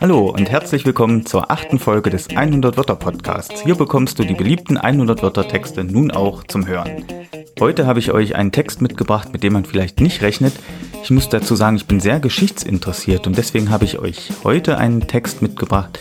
[0.00, 3.62] Hallo und herzlich willkommen zur achten Folge des 100 Wörter Podcasts.
[3.62, 7.06] Hier bekommst du die beliebten 100 Wörter Texte nun auch zum Hören.
[7.58, 10.52] Heute habe ich euch einen Text mitgebracht, mit dem man vielleicht nicht rechnet.
[11.02, 15.06] Ich muss dazu sagen, ich bin sehr geschichtsinteressiert und deswegen habe ich euch heute einen
[15.06, 16.00] Text mitgebracht,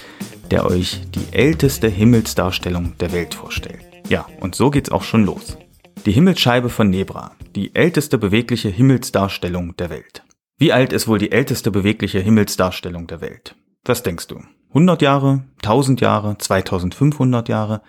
[0.52, 3.80] der euch die älteste Himmelsdarstellung der Welt vorstellt.
[4.10, 5.58] Ja, und so geht's auch schon los.
[6.06, 10.24] Die Himmelsscheibe von Nebra, die älteste bewegliche Himmelsdarstellung der Welt.
[10.58, 13.56] Wie alt ist wohl die älteste bewegliche Himmelsdarstellung der Welt?
[13.86, 14.42] Was denkst du?
[14.70, 17.82] 100 Jahre, 1000 Jahre, 2500 Jahre?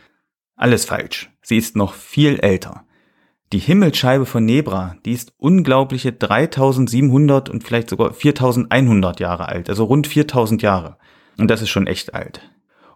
[0.56, 1.30] Alles falsch.
[1.42, 2.84] Sie ist noch viel älter.
[3.52, 9.84] Die Himmelsscheibe von Nebra, die ist unglaubliche 3700 und vielleicht sogar 4100 Jahre alt, also
[9.84, 10.98] rund 4000 Jahre.
[11.36, 12.40] Und das ist schon echt alt.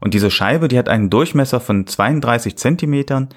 [0.00, 3.30] Und diese Scheibe, die hat einen Durchmesser von 32 Zentimetern,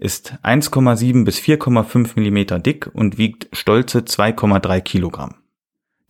[0.00, 5.34] ist 1,7 bis 4,5 Millimeter dick und wiegt stolze 2,3 Kilogramm.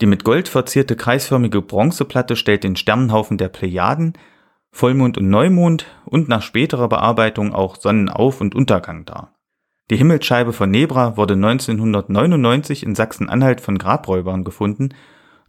[0.00, 4.14] Die mit Gold verzierte kreisförmige Bronzeplatte stellt den Sternenhaufen der Plejaden,
[4.70, 9.34] Vollmond und Neumond und nach späterer Bearbeitung auch Sonnenauf- und Untergang dar.
[9.90, 14.90] Die Himmelsscheibe von Nebra wurde 1999 in Sachsen-Anhalt von Grabräubern gefunden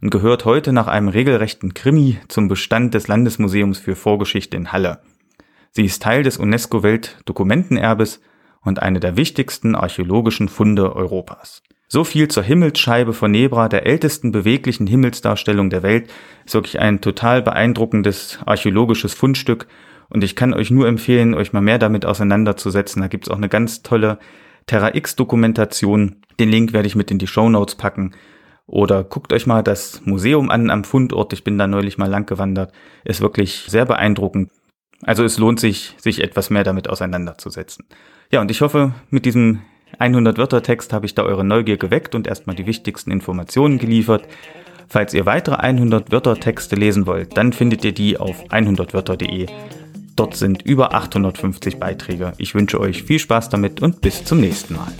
[0.00, 5.00] und gehört heute nach einem regelrechten Krimi zum Bestand des Landesmuseums für Vorgeschichte in Halle.
[5.70, 8.20] Sie ist Teil des UNESCO-Weltdokumentenerbes
[8.64, 11.62] und eine der wichtigsten archäologischen Funde Europas.
[11.88, 16.10] So viel zur Himmelsscheibe von Nebra, der ältesten beweglichen Himmelsdarstellung der Welt.
[16.46, 19.66] Ist wirklich ein total beeindruckendes archäologisches Fundstück
[20.08, 23.02] und ich kann euch nur empfehlen, euch mal mehr damit auseinanderzusetzen.
[23.02, 24.18] Da gibt's auch eine ganz tolle
[24.66, 26.16] Terra X Dokumentation.
[26.38, 28.12] Den Link werde ich mit in die Show Notes packen.
[28.66, 31.32] Oder guckt euch mal das Museum an am Fundort.
[31.32, 32.72] Ich bin da neulich mal lang gewandert.
[33.04, 34.50] Ist wirklich sehr beeindruckend.
[35.02, 37.84] Also es lohnt sich, sich etwas mehr damit auseinanderzusetzen.
[38.30, 39.60] Ja, und ich hoffe, mit diesem
[39.98, 44.26] 100 Wörter Text habe ich da eure Neugier geweckt und erstmal die wichtigsten Informationen geliefert.
[44.88, 49.46] Falls ihr weitere 100 Wörter Texte lesen wollt, dann findet ihr die auf 100wörter.de.
[50.16, 52.32] Dort sind über 850 Beiträge.
[52.38, 54.92] Ich wünsche euch viel Spaß damit und bis zum nächsten Mal.